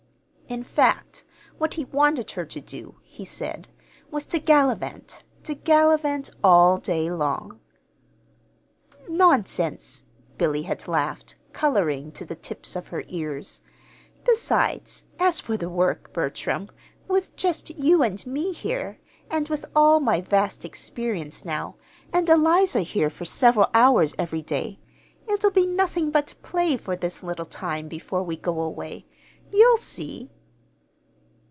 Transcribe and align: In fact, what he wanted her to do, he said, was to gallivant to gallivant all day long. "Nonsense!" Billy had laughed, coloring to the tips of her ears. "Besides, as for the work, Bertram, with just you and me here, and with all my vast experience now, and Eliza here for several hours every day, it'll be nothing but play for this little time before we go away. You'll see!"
In 0.47 0.65
fact, 0.65 1.23
what 1.59 1.75
he 1.75 1.85
wanted 1.85 2.31
her 2.31 2.43
to 2.43 2.59
do, 2.59 2.97
he 3.03 3.23
said, 3.23 3.69
was 4.09 4.25
to 4.25 4.37
gallivant 4.37 5.23
to 5.43 5.53
gallivant 5.55 6.29
all 6.43 6.77
day 6.77 7.09
long. 7.09 7.61
"Nonsense!" 9.07 10.03
Billy 10.37 10.63
had 10.63 10.89
laughed, 10.89 11.35
coloring 11.53 12.11
to 12.11 12.25
the 12.25 12.35
tips 12.35 12.75
of 12.75 12.89
her 12.89 13.05
ears. 13.07 13.61
"Besides, 14.25 15.05
as 15.19 15.39
for 15.39 15.55
the 15.55 15.69
work, 15.69 16.11
Bertram, 16.11 16.67
with 17.07 17.33
just 17.37 17.69
you 17.69 18.03
and 18.03 18.27
me 18.27 18.51
here, 18.51 18.99
and 19.29 19.47
with 19.47 19.63
all 19.73 20.01
my 20.01 20.19
vast 20.19 20.65
experience 20.65 21.45
now, 21.45 21.77
and 22.11 22.27
Eliza 22.27 22.81
here 22.81 23.09
for 23.09 23.23
several 23.23 23.69
hours 23.73 24.13
every 24.19 24.41
day, 24.41 24.81
it'll 25.29 25.49
be 25.49 25.65
nothing 25.65 26.11
but 26.11 26.35
play 26.43 26.75
for 26.75 26.97
this 26.97 27.23
little 27.23 27.45
time 27.45 27.87
before 27.87 28.23
we 28.23 28.35
go 28.35 28.59
away. 28.59 29.05
You'll 29.49 29.77
see!" 29.77 30.29